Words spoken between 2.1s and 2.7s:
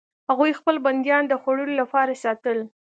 ساتل.